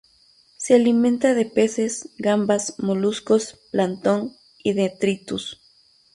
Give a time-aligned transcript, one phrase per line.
[0.57, 5.61] Se alimenta de peces, gambas, moluscos, plancton y detritus.